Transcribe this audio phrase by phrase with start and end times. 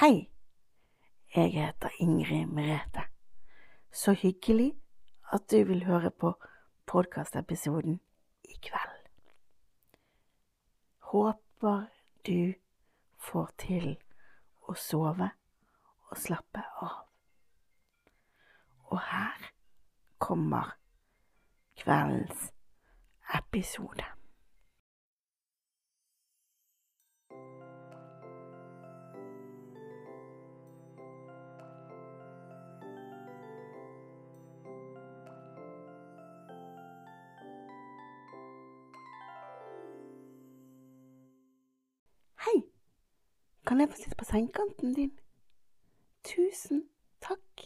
[0.00, 0.30] Hei,
[1.34, 3.00] jeg heter Ingrid Merete.
[3.92, 4.74] Så hyggelig
[5.32, 6.34] at du vil høre på
[6.86, 8.00] podkastepisoden
[8.44, 9.06] i kveld.
[10.98, 11.86] Håper
[12.26, 12.52] du
[13.16, 13.86] får til
[14.68, 15.30] å sove
[16.10, 17.00] og slappe av.
[18.92, 19.48] Og her
[20.18, 20.76] kommer
[21.80, 22.52] kveldens
[23.40, 24.15] episode.
[43.66, 45.18] Kan jeg få sitte på sengekanten din?
[46.24, 46.88] Tusen
[47.20, 47.62] takk.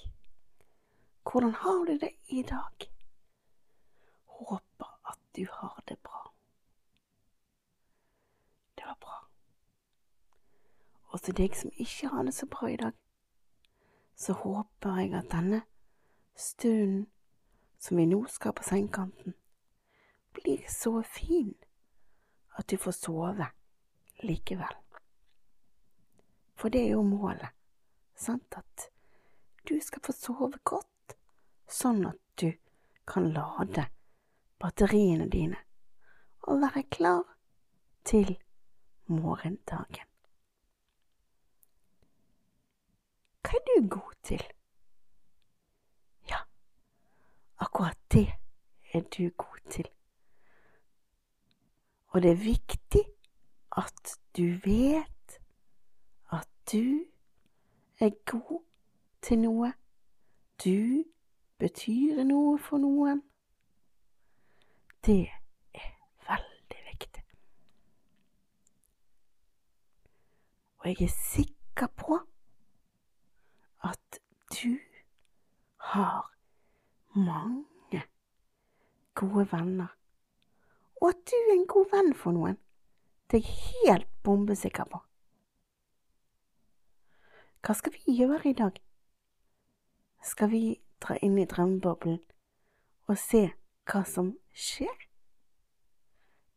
[1.23, 2.91] Hvordan har du det i dag?
[4.25, 6.33] Håper at du har det bra.
[8.77, 9.19] Det var bra.
[11.03, 12.93] Og til deg som ikke har det så bra i dag,
[14.17, 15.63] så håper jeg at denne
[16.37, 17.07] stunden
[17.79, 19.35] som vi nå skal på sengekanten,
[20.33, 21.55] blir så fin
[22.57, 23.47] at du får sove
[24.23, 24.80] likevel.
[26.61, 27.49] For det er jo målet,
[28.15, 28.91] sant, at
[29.69, 31.15] du skal få sove godt,
[31.65, 32.51] sånn at du
[33.09, 33.87] kan lade
[34.61, 35.57] batteriene dine
[36.45, 37.23] og være klar
[38.05, 38.35] til
[39.09, 40.05] morgendagen.
[43.41, 44.45] Hva er du god til?
[46.29, 46.43] Ja,
[47.65, 48.27] akkurat det
[48.93, 49.89] er du god til.
[52.13, 53.03] Og det er viktig
[53.81, 55.20] at du vet
[56.73, 57.05] du
[58.01, 58.61] er god
[59.23, 59.73] til noe.
[60.65, 61.05] Du
[61.59, 63.23] betyr noe for noen.
[65.07, 65.29] Det
[65.75, 65.93] er
[66.29, 67.25] veldig viktig.
[70.79, 72.21] Og jeg er sikker på
[73.85, 74.21] at
[74.55, 74.77] du
[75.77, 76.33] har
[77.15, 78.03] mange
[79.15, 79.97] gode venner,
[81.01, 82.59] og at du er en god venn for noen.
[83.31, 85.01] Det er jeg helt bombesikker på.
[87.61, 88.79] Hva skal vi gjøre i dag?
[90.25, 90.63] Skal vi
[91.01, 92.21] dra inn i drømmeboblen
[93.09, 93.51] og se
[93.91, 95.07] hva som skjer?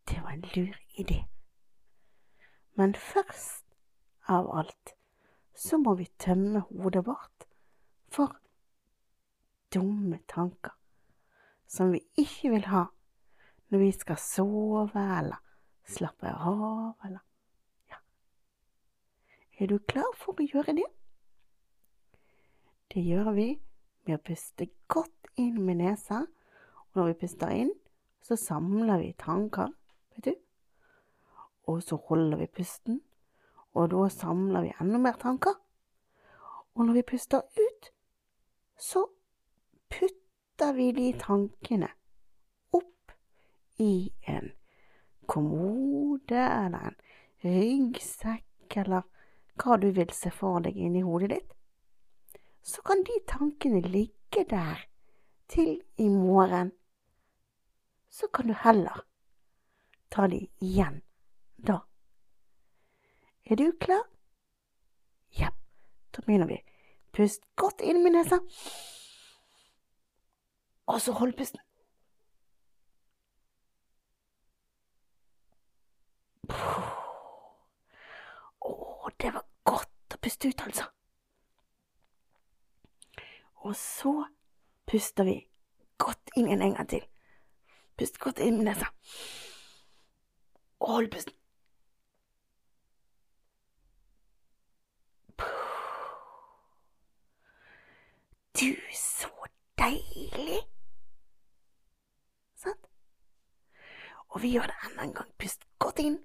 [0.08, 1.24] Det var en lur idé.
[2.80, 3.66] Men først
[4.32, 4.96] av alt
[5.56, 7.48] så må vi tømme hodet vårt
[8.14, 8.40] for
[9.74, 10.72] dumme tanker
[11.68, 12.86] som vi ikke vil ha
[13.74, 15.40] når vi skal sove eller
[15.90, 17.22] slappe av, eller.
[19.60, 20.88] Er du klar for å gjøre det?
[22.94, 23.48] Det gjør vi
[24.06, 26.24] med å puste godt inn med nesa,
[26.90, 27.72] og når vi puster inn,
[28.26, 29.70] så samler vi tanker,
[30.16, 30.34] vet du,
[31.70, 33.00] og så holder vi pusten,
[33.78, 35.56] og da samler vi enda mer tanker,
[36.74, 37.90] og når vi puster ut,
[38.78, 39.06] så
[39.94, 41.92] putter vi de tankene
[42.74, 43.14] opp
[43.82, 44.50] i en
[45.30, 47.02] kommode eller en
[47.46, 49.06] ryggsekk eller
[49.60, 51.54] hva du vil se for deg inni hodet ditt,
[52.64, 54.86] så kan de tankene ligge der
[55.52, 56.72] til i morgen.
[58.10, 59.04] Så kan du heller
[60.10, 61.02] ta de igjen
[61.58, 61.80] da.
[63.46, 64.06] Er du klar?
[65.40, 65.50] Ja,
[66.16, 66.62] da begynner vi.
[67.14, 68.40] Pust godt inn med nesa,
[70.88, 71.62] og så hold pusten.
[79.22, 80.90] Det var godt å puste ut, altså.
[83.64, 84.14] Og så
[84.90, 85.38] puster vi
[85.98, 87.06] godt inn igjen en gang til.
[87.98, 88.90] Pust godt inn med nesa.
[90.84, 91.38] Og hold pusten.
[98.60, 99.30] Du, så
[99.80, 100.60] deilig!
[102.56, 102.88] Sant?
[104.30, 105.34] Og vi gjør det enda en gang.
[105.40, 106.20] Pust godt inn,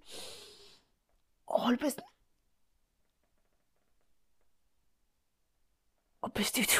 [1.46, 2.04] og hold pusten.
[6.20, 6.78] Og pust ut.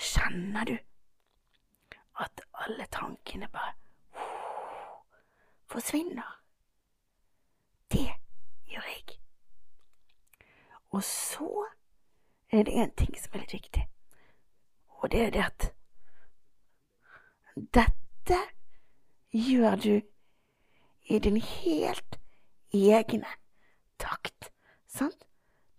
[0.00, 0.78] Kjenner du
[2.20, 3.72] at alle tankene bare
[5.66, 6.42] forsvinner?
[7.92, 8.08] Det
[8.66, 9.20] gjør jeg.
[10.90, 11.66] Og så
[12.52, 13.84] er det en ting som er litt viktig,
[14.88, 15.68] og det er det at
[17.76, 18.40] dette
[19.30, 20.00] gjør du
[21.10, 22.18] i din helt
[22.74, 23.36] egne
[23.98, 24.50] takt,
[24.86, 25.29] sant?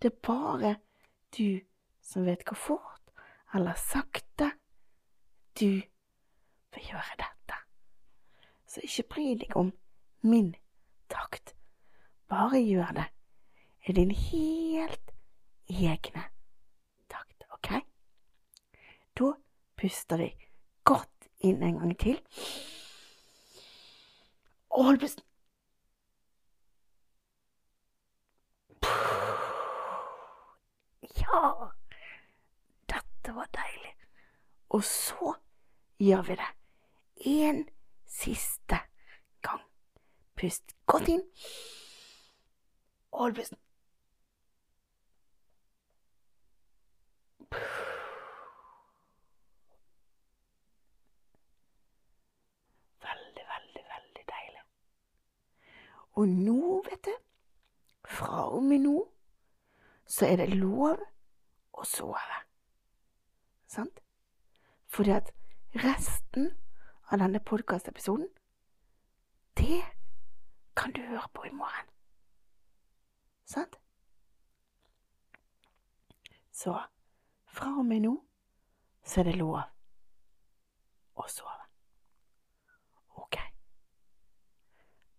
[0.02, 0.76] Det er bare
[1.38, 1.60] du
[2.02, 3.10] som vet hvor fort
[3.54, 4.48] eller sakte
[5.60, 5.78] du
[6.74, 7.58] vil gjøre dette.
[8.66, 9.70] Så ikke bry deg om
[10.26, 10.54] min
[11.12, 11.54] takt,
[12.26, 13.06] bare gjør det
[13.86, 15.14] i din helt
[15.70, 16.26] egne
[17.06, 17.70] takt, ok?
[19.14, 19.32] Da
[19.78, 20.32] puster vi
[20.82, 22.18] godt inn en gang til.
[24.70, 25.31] Og hold pusten.
[31.32, 31.68] Ja,
[32.88, 33.94] dette var deilig.
[34.68, 35.34] Og så
[35.98, 36.50] gjør vi det
[37.16, 37.68] en
[38.06, 38.78] siste
[39.42, 39.60] gang.
[40.36, 41.22] Pust godt inn.
[43.12, 43.58] Hold pusten.
[53.00, 54.62] Veldig, veldig, veldig deilig.
[56.12, 57.16] Og nå, vet du,
[58.04, 58.98] fra og med nå,
[60.06, 61.00] så er det lov
[61.72, 62.40] å sove.
[63.66, 64.02] Sant?
[64.92, 65.32] Fordi at
[65.84, 66.50] resten
[67.10, 68.28] av denne podkastepisoden,
[69.56, 69.82] det
[70.76, 71.88] kan du høre på i morgen.
[73.44, 73.78] Sant?
[76.52, 76.76] Så
[77.46, 78.12] fra og med nå
[79.04, 79.58] så er det lov
[81.16, 81.66] å sove.
[83.24, 83.38] Ok.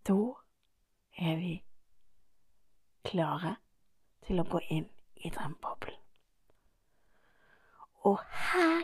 [0.07, 0.19] Da
[1.17, 1.53] er vi
[3.03, 3.57] klare
[4.27, 6.02] til å gå inn i drømmeboblen.
[8.03, 8.19] Og
[8.49, 8.83] her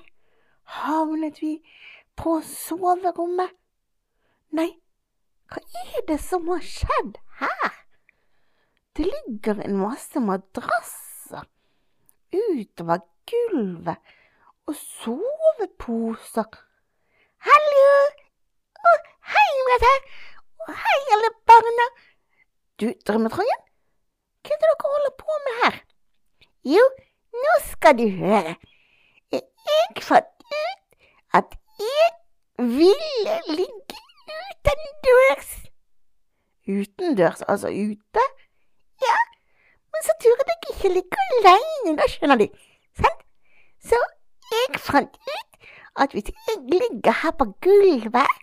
[0.79, 1.57] havnet vi
[2.19, 3.51] på soverommet.
[4.55, 4.69] Nei,
[5.51, 7.75] hva er det som har skjedd her?
[8.97, 11.45] Det ligger en masse madrasser
[12.33, 14.15] utover gulvet
[14.69, 16.49] og soveposer.
[17.45, 17.85] Hallo!
[18.79, 18.95] Å,
[19.33, 19.93] hei, Mette!
[20.65, 21.87] Og hei, alle barna!
[22.79, 23.63] Du, Drømmetrangen,
[24.43, 25.79] hva er det dere holder på med her?
[26.75, 26.83] Jo,
[27.35, 28.55] nå skal du høre.
[29.67, 30.81] Jeg fant ut
[31.33, 32.09] at jeg
[32.57, 33.97] ville ligge
[34.39, 35.51] utendørs.
[36.67, 38.25] Utendørs, altså ute?
[39.01, 39.17] Ja,
[39.91, 42.47] men så turde jeg ikke ligge alene, da skjønner du.
[43.01, 43.23] Sant?
[43.89, 43.99] Så
[44.51, 45.69] jeg fant ut
[45.99, 48.35] at hvis jeg ligger her på gulvet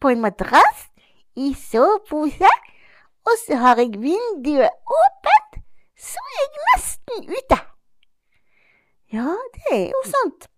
[0.00, 0.86] på en madrass
[1.36, 2.52] i sovepose,
[3.26, 4.70] og så har jeg vinduet
[5.00, 5.60] åpent,
[5.96, 7.58] så er jeg nesten ute.
[9.12, 10.48] Ja, det er jo sant.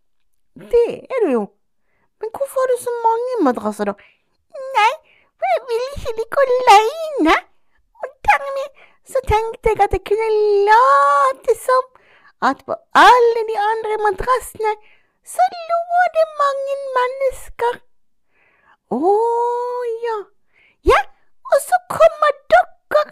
[0.54, 1.44] Det er du jo.
[2.20, 3.94] Men hvorfor har du så mange madrasser, da?
[4.76, 4.92] Nei,
[5.38, 7.36] for jeg vil ikke ligge alene.
[8.02, 8.82] Og dermed
[9.12, 10.28] så tenkte jeg at jeg kunne
[10.68, 11.88] late som
[12.50, 12.74] at på
[13.06, 14.74] alle de andre madrassene
[15.34, 17.80] så lå det mange mennesker.
[18.92, 19.12] Å
[20.04, 20.16] ja.
[20.92, 21.02] Ja,
[21.52, 23.04] og så kommer dere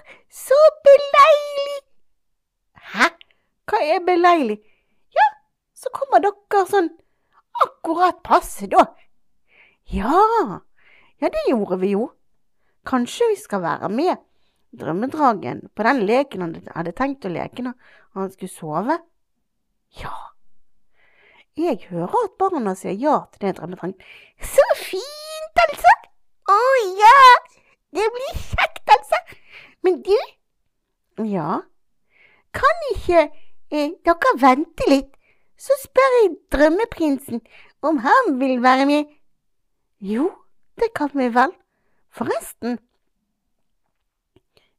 [0.45, 1.79] så beleilig.
[2.95, 3.07] Hæ?
[3.71, 4.59] Hva er beleilig?
[5.19, 5.29] Ja,
[5.75, 6.91] så kommer dere sånn
[7.65, 8.87] akkurat passe, da.
[9.91, 10.63] Ja,
[11.21, 12.09] ja, det gjorde vi jo.
[12.87, 14.17] Kanskje vi skal være med
[14.81, 17.75] Drømmedragen på den leken han hadde tenkt å leke når
[18.15, 18.97] han skulle sove?
[19.99, 20.15] Ja.
[21.59, 23.97] Jeg hører at barna sier ja til det, Drømmedragen.
[24.39, 25.97] Så fint, altså!
[26.55, 26.61] Å
[27.01, 27.17] ja!
[27.91, 29.19] Det blir kjekt, altså.
[29.83, 30.15] Men du,
[31.27, 31.61] ja,
[32.55, 35.11] kan ikke eh, dere vente litt,
[35.61, 37.41] så spør jeg drømmeprinsen
[37.83, 39.05] om han vil være med.
[40.01, 40.31] Jo,
[40.81, 41.53] det kan vi vel.
[42.11, 42.79] Forresten,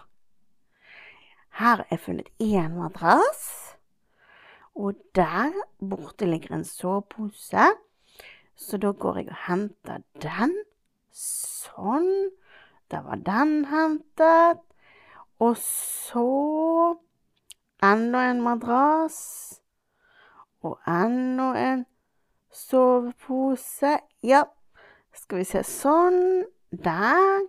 [1.59, 3.75] Her jeg funnet én madrass,
[4.75, 5.51] Og der
[5.91, 7.65] borte ligger en sovepose,
[8.55, 10.55] så da går jeg og henter den.
[11.11, 12.31] Sånn.
[12.91, 14.63] Der var den hentet.
[15.43, 16.95] Og så
[17.83, 19.61] enda en madrass.
[20.63, 21.85] Og enda en
[22.55, 23.99] sovepose.
[24.23, 24.45] Ja,
[25.13, 25.65] skal vi se.
[25.67, 26.47] Sånn.
[26.71, 27.47] Der.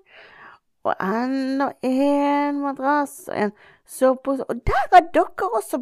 [0.84, 3.52] Og enda en madrass og en
[3.86, 4.50] sovepose.
[4.50, 5.82] Og der har dere også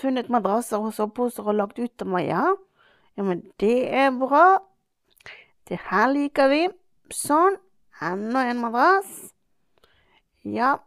[0.00, 2.54] funnet madrasser og soveposer og lagt ut av meg, ja.
[3.16, 4.62] Ja, men det er bra.
[5.68, 6.62] Det her liker vi.
[7.12, 7.58] Sånn.
[8.00, 9.10] Enda en madrass.
[10.44, 10.78] Ja.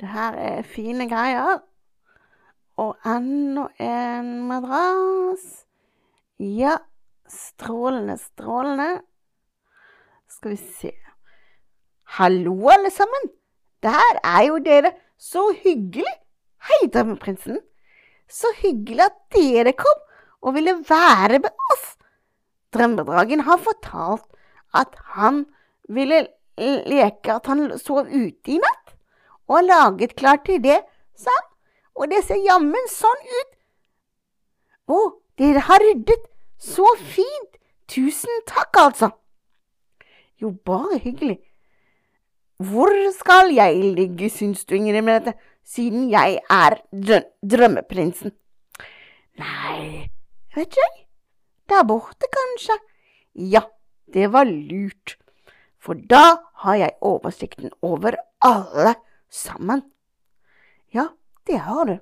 [0.00, 1.62] Det her er fine greier.
[2.78, 5.46] Og enda en madrass.
[6.42, 6.78] Ja.
[7.28, 9.02] Strålende, strålende.
[10.38, 10.90] Skal vi se.
[12.16, 13.24] Hallo, alle sammen.
[13.82, 14.92] Der er jo dere.
[15.18, 16.12] Så hyggelig.
[16.68, 17.58] Hei, Drømmeprinsen.
[18.30, 20.04] Så hyggelig at dere kom
[20.38, 21.96] og ville være med oss.
[22.70, 24.30] Drømmedragen har fortalt
[24.78, 25.42] at han
[25.88, 26.28] ville
[26.86, 28.94] leke at han sov ute i natt,
[29.50, 30.80] og laget klart til det,
[31.18, 31.46] sa han.
[31.98, 33.54] Og det ser jammen sånn ut.
[34.86, 34.98] Å,
[35.34, 36.30] dere har ryddet.
[36.62, 37.58] Så fint.
[37.90, 39.16] Tusen takk, altså.
[40.42, 41.38] Jo, bare hyggelig.
[42.58, 48.32] Hvor skal jeg ligge, syns du, Ingrid, med dette, siden jeg er drø drømmeprinsen?
[49.38, 50.08] Nei,
[50.54, 51.04] vet ikke jeg.
[51.70, 52.78] Der borte, kanskje.
[53.34, 53.62] Ja,
[54.14, 55.18] det var lurt,
[55.78, 58.94] for da har jeg oversikten over alle
[59.30, 59.84] sammen.
[60.94, 61.10] Ja,
[61.46, 61.98] det har du.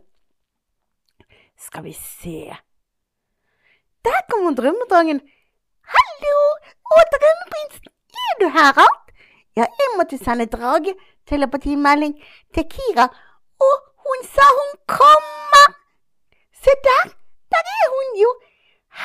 [1.56, 2.54] Skal vi se.
[4.04, 5.20] Der kommer drømmedrangen.
[5.96, 6.38] Hallo,
[6.96, 7.92] og drømmeprinsen,
[8.28, 9.12] er du her alt?
[9.56, 12.14] Ja, jeg måtte sende dragetelepatimelding
[12.54, 13.06] til Kira,
[13.68, 15.68] og hun sa hun kommer.
[16.64, 17.04] Se der,
[17.54, 18.32] der er hun jo.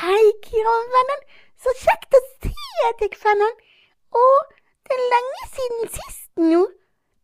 [0.00, 1.24] Hei, Kira, vennen.
[1.62, 3.56] Så kjekt å se deg, vennen.
[4.12, 4.24] Å,
[4.88, 6.62] det er lenge siden sist nå.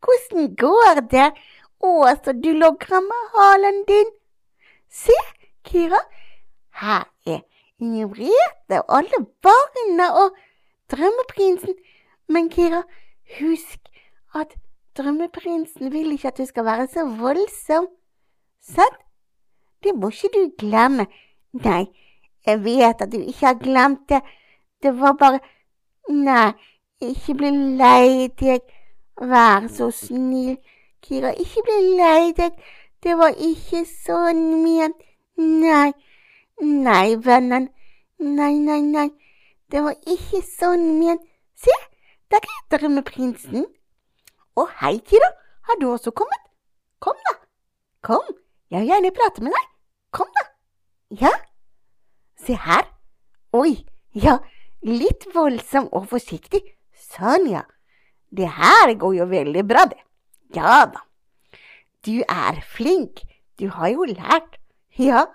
[0.04, 1.28] Hvordan går det?
[1.84, 1.92] Å,
[2.24, 4.12] så du logrer med halen din.
[4.88, 5.16] Se,
[5.68, 6.00] Kira,
[6.82, 7.42] her er
[7.78, 10.38] Ingebrigte og alle barna og
[10.90, 11.74] drømmeprinsen.
[12.28, 12.82] Men Kira,
[13.40, 13.88] Husk
[14.34, 14.56] at
[14.96, 17.86] drømmeprinsen vil ikke at du skal være så voldsom.
[18.62, 18.98] Sant?
[19.82, 21.06] Det må ikke du glemme.
[21.52, 21.86] Nei,
[22.46, 24.20] jeg vet at du ikke har glemt det.
[24.82, 25.40] Det var bare
[26.08, 26.52] Nei,
[27.00, 28.60] ikke bli lei deg.
[29.20, 30.56] Vær så snill,
[31.04, 32.54] Kira, ikke bli lei deg.
[33.02, 34.96] Det var ikke sånn ment.
[35.36, 35.92] Nei,
[36.60, 37.68] nei, vennen.
[38.18, 39.08] Nei, nei, nei.
[39.72, 41.24] Det var ikke sånn ment.
[41.58, 41.74] Se,
[42.32, 43.66] der er drømmeprinsen.
[44.58, 45.28] Og hei, Kira,
[45.68, 46.40] har du også kommet?
[47.04, 47.34] Kom, da.
[48.02, 48.24] Kom,
[48.70, 49.66] jeg vil gjerne prate med deg.
[50.14, 50.44] Kom, da.
[51.24, 51.32] Ja,
[52.44, 52.86] se her.
[53.56, 54.38] Oi, ja,
[54.84, 56.62] litt voldsom og forsiktig.
[57.08, 57.64] Sånn, ja.
[58.30, 60.00] Det her går jo veldig bra, det.
[60.56, 61.04] Ja da.
[62.04, 63.24] Du er flink.
[63.58, 64.58] Du har jo lært.
[64.96, 65.26] Ja,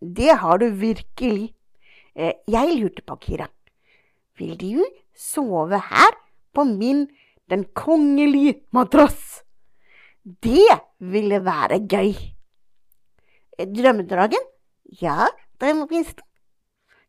[0.00, 1.52] det har du virkelig.
[2.14, 3.48] Eh, jeg lurte på, Kira.
[4.38, 4.84] Vil du
[5.16, 6.16] sove her
[6.54, 7.08] på min
[7.50, 9.42] Den kongelige madrass.
[10.24, 12.14] Det ville være gøy.
[13.58, 14.40] Drømmedragen?
[15.02, 15.26] Ja,
[15.60, 16.22] drømmeprinsen.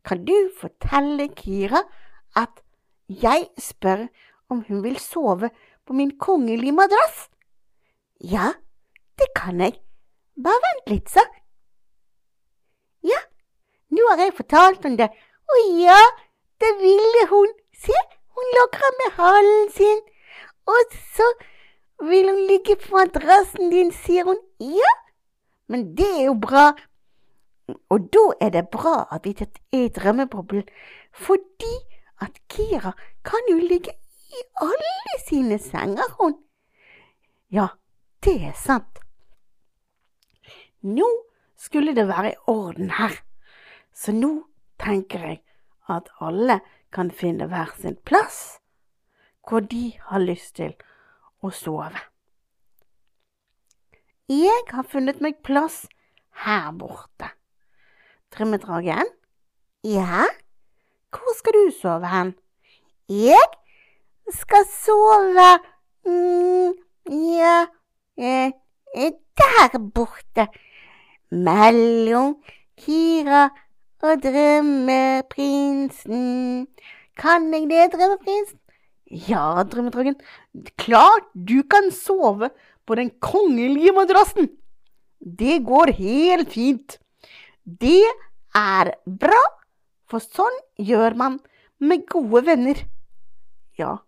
[0.04, 1.84] Kan du fortelle Kira
[2.36, 2.60] at
[3.08, 4.08] jeg spør
[4.50, 5.50] om hun vil sove
[5.86, 7.30] på min kongelige madrass?
[8.20, 8.52] Ja,
[9.20, 9.80] det kan jeg.
[10.44, 11.24] Bare vent litt, så.
[13.04, 13.22] Ja,
[13.94, 15.10] nå har jeg fortalt om det.
[15.54, 16.00] Å ja,
[16.62, 17.54] det ville hun.
[17.84, 18.00] Se,
[18.36, 20.02] hun logrer med halen sin.
[20.70, 21.28] Og så
[22.10, 24.40] vil hun ligge på madrassen din, sier hun.
[24.60, 24.94] Ja,
[25.68, 26.72] men det er jo bra.
[27.90, 30.66] Og da er det bra at vi er i drømmeboblen,
[31.14, 31.76] fordi
[32.22, 32.92] at Kira
[33.26, 33.94] kan jo ligge
[34.34, 36.36] i alle sine senger, hun.
[37.52, 37.68] Ja,
[38.24, 39.00] det er sant.
[40.84, 41.08] Nå
[41.58, 43.16] skulle det være i orden her,
[43.94, 44.32] så nå
[44.82, 45.40] tenker jeg
[45.92, 46.60] at alle
[46.94, 48.60] kan finne hver sin plass
[49.48, 50.74] hvor de har lyst til
[51.44, 52.00] å sove.
[54.32, 55.84] Jeg har funnet meg plass
[56.46, 57.28] her borte.
[58.32, 59.10] Trimmedragen?
[59.84, 60.24] Ja,
[61.12, 62.32] hvor skal du sove hen?
[63.12, 63.44] Jeg
[64.32, 65.50] skal sove
[66.08, 66.72] mm,
[67.12, 67.66] ja,
[68.18, 68.54] eh,
[69.38, 70.48] der borte,
[71.30, 72.38] mellom
[72.80, 73.50] Kira
[74.04, 76.68] og drømmeprinsen.
[77.18, 78.60] Kan jeg det, drømmeprinsen?
[79.14, 80.16] Ja, drømmedragen.
[80.78, 82.50] Klart du kan sove
[82.86, 84.50] på den kongelige madrassen.
[85.40, 87.00] det går helt fint.
[87.64, 88.04] Det
[88.56, 89.40] er bra,
[90.10, 91.38] for sånn gjør man
[91.80, 92.82] med gode venner.
[93.80, 94.02] Ja,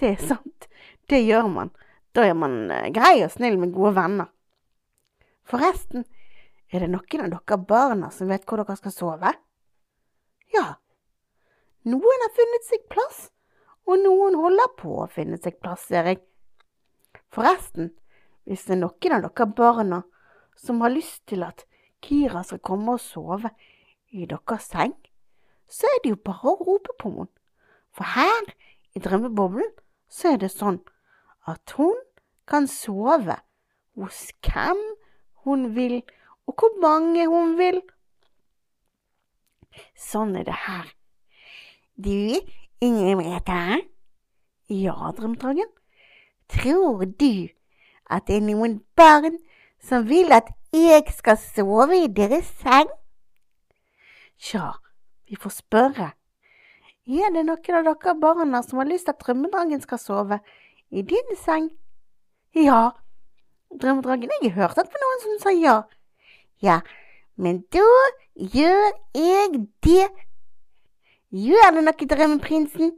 [0.00, 0.68] det er sant,
[1.10, 1.74] det gjør man.
[2.16, 4.30] Da er man eh, grei og snill med gode venner.
[5.44, 6.06] Forresten,
[6.72, 9.32] er det noen av dere barna som vet hvor dere skal sove?
[10.54, 10.66] Ja,
[11.84, 13.28] noen har funnet seg plass,
[13.84, 16.22] og noen holder på å finne seg plass, jeg.
[17.34, 17.90] Forresten,
[18.48, 20.02] hvis det er noen av dere barna
[20.56, 21.66] som har lyst til at
[22.04, 23.50] Kira skal komme og sove
[24.12, 24.94] i deres seng,
[25.68, 27.30] så er det jo bare å rope på henne.
[27.94, 28.48] For her
[28.96, 29.70] i drømmeboblen
[30.10, 30.80] så er det sånn
[31.50, 31.96] at hun
[32.48, 33.36] kan sove
[33.94, 34.80] hos hvem
[35.44, 36.00] hun vil,
[36.46, 37.80] og hvor mange hun vil.
[39.98, 40.90] Sånn er det her.
[41.96, 42.40] Du,
[42.84, 43.48] Ingrid?
[44.68, 45.70] Ja, Drømmedragen?
[46.50, 47.48] Tror du
[48.10, 49.38] at det er noen barn
[49.82, 52.90] som vil at jeg skal sove i deres seng?
[54.38, 54.74] Tja,
[55.28, 56.10] vi får spørre.
[57.04, 60.40] Er det noen av dere barna som har lyst til at drømmedragen skal sove
[60.90, 61.70] i din seng?
[62.56, 62.94] Ja,
[63.80, 65.76] drømmedragen, jeg har hørt at det var noen som sa ja.
[66.64, 66.80] Ja,
[67.36, 67.84] men da
[68.34, 70.06] gjør jeg det.
[71.34, 72.94] Gjør det noe, drømmeprinsen?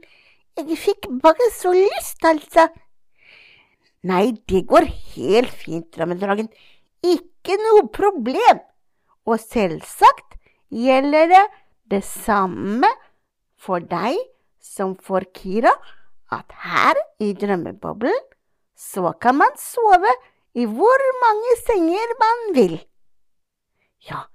[0.57, 2.67] Jeg fikk bare så lyst, altså.
[4.07, 6.47] Nei, det går helt fint, drømmedragen.
[7.03, 8.61] Ikke noe problem.
[9.27, 10.37] Og selvsagt
[10.71, 11.45] gjelder det
[11.91, 12.89] det samme
[13.59, 14.15] for deg
[14.63, 15.73] som for Kira,
[16.31, 18.17] at her i drømmeboblen
[18.77, 20.11] så kan man sove
[20.57, 22.77] i hvor mange senger man vil.
[24.05, 24.27] Ja,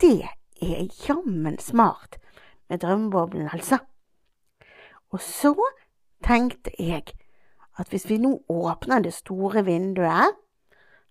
[0.00, 0.28] det
[0.62, 2.18] er jammen smart
[2.68, 3.78] med drømmeboblen, altså.
[5.10, 5.54] Og så
[6.24, 7.02] tenkte jeg
[7.78, 10.34] at hvis vi nå åpner det store vinduet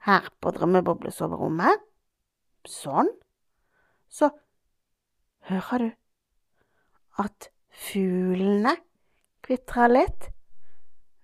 [0.05, 1.79] her på drømmeboblesoverommet,
[2.67, 3.09] sånn,
[4.07, 4.29] så
[5.47, 5.89] hører du
[7.23, 8.75] at fuglene
[9.45, 10.29] kvitrer litt.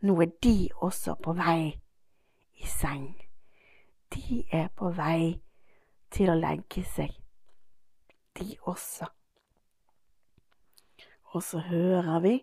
[0.03, 1.73] Nå er de også på vei
[2.59, 3.13] i seng.
[4.13, 5.42] De er på vei
[6.13, 7.11] til å legge seg,
[8.37, 9.09] de også.
[11.33, 12.35] Og så hører vi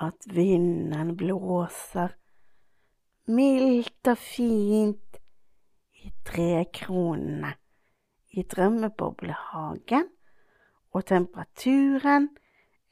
[0.00, 2.14] at vinden blåser
[3.30, 5.18] mildt og fint
[6.00, 7.52] i trekronene
[8.30, 10.06] i drømmeboblehagen,
[10.94, 12.28] og temperaturen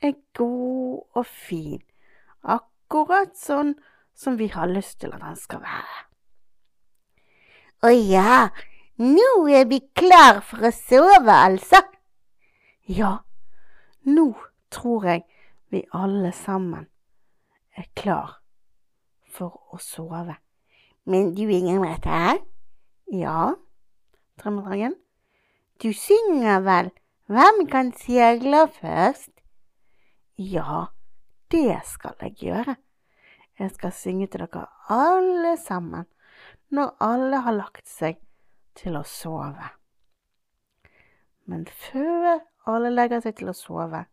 [0.02, 1.82] er god og fin,
[2.42, 3.74] akkurat sånn
[4.18, 6.04] som vi har lyst til at den skal være.
[7.86, 8.48] Å ja,
[8.98, 11.80] nå er vi klar for å sove, altså.
[12.88, 13.18] Ja,
[14.08, 14.32] nå
[14.74, 15.24] tror jeg
[15.72, 16.87] vi alle sammen
[17.76, 18.38] er klar
[19.30, 20.38] for å sove.
[21.08, 22.38] Men du, Inger Merete?
[23.12, 23.54] Ja,
[24.38, 24.94] Drømmedragen?
[25.82, 26.90] Du synger vel
[27.28, 29.32] Hvem kan seile først?
[30.40, 30.87] Ja,
[31.52, 32.76] det skal jeg gjøre.
[33.58, 36.06] Jeg skal synge til dere alle sammen
[36.72, 38.16] når alle har lagt seg
[38.78, 39.72] til å sove.
[41.48, 42.38] Men før
[42.68, 44.04] alle legger seg til å sove,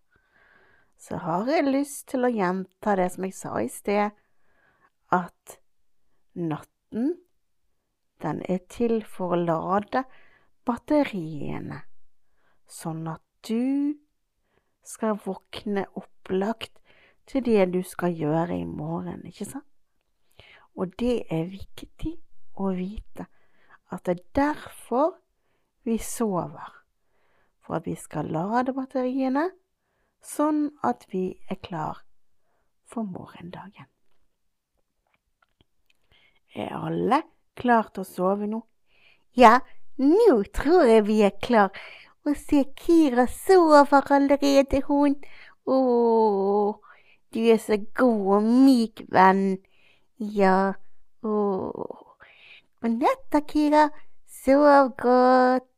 [0.98, 4.16] så har jeg lyst til å gjenta det som jeg sa i sted,
[5.14, 5.58] at
[6.36, 7.18] natten,
[8.24, 10.06] den er til for å lade
[10.66, 11.84] batteriene,
[12.66, 13.94] sånn at du
[14.86, 16.80] skal våkne opplagt
[17.30, 19.68] til det du skal gjøre i morgen, ikke sant?
[20.76, 22.16] Og det er viktig
[22.60, 23.28] å vite
[23.92, 25.18] at det er derfor
[25.84, 26.72] vi sover,
[27.62, 29.50] for at vi skal lade batteriene,
[30.26, 32.02] sånn at vi er klar
[32.90, 33.90] for morgendagen.
[36.56, 37.22] Er alle
[37.60, 38.64] klar til å sove nå?
[39.36, 39.60] Ja,
[40.00, 41.76] nå tror jeg vi er klar
[42.26, 45.14] og se, Kira sover allerede, hun.
[45.70, 45.78] Å,
[47.34, 49.60] du er så god og myk, venn.
[50.18, 50.74] Ja,
[51.22, 52.05] å.
[52.86, 53.84] God natt da, Kira.
[54.30, 55.72] Sov godt.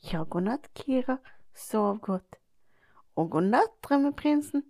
[0.00, 1.18] Ja, god natt, Kira.
[1.52, 2.38] Sov godt.
[3.20, 4.62] Og god natt, drømmeprinsen.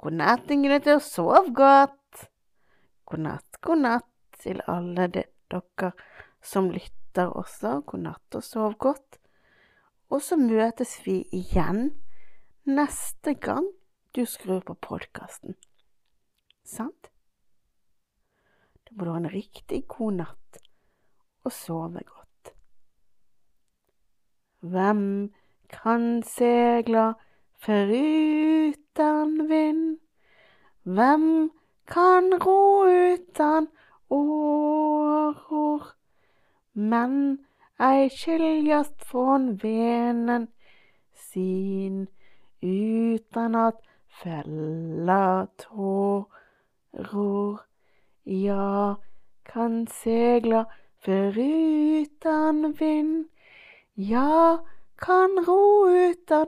[0.00, 2.22] God natt, Ingrid, og sov godt.
[3.04, 4.08] God natt, god natt
[4.40, 5.92] til alle dere
[6.40, 7.82] som lytter også.
[7.84, 9.20] God natt og sov godt.
[10.08, 11.90] Og så møtes vi igjen
[12.64, 13.68] neste gang
[14.16, 15.60] du skrur på podkasten.
[16.64, 17.12] Sant?
[18.88, 20.60] Da må du ha en riktig god natt
[21.44, 22.52] og sove godt.
[24.60, 25.04] Hvem
[25.70, 27.12] kan segla
[27.60, 29.98] foruten vind?
[30.82, 31.50] Hvem
[31.86, 33.68] kan ro uten
[34.10, 35.98] åror?
[36.78, 37.38] men
[37.78, 40.46] ei skiljast från venen
[41.14, 42.06] sin
[42.60, 43.82] utan at
[44.22, 47.67] fella tårar.
[48.30, 48.96] Jag
[49.42, 50.66] kan segla
[51.00, 53.28] förutan vind,
[53.94, 56.46] jag kan ro utan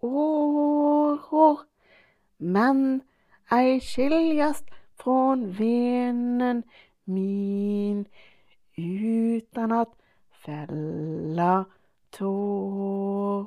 [0.00, 1.60] åror,
[2.36, 3.00] men
[3.50, 4.64] ei skiljast
[4.96, 6.62] från vinden
[7.04, 8.04] min
[8.76, 9.94] utan att
[10.44, 11.64] fella
[12.10, 13.42] tårar.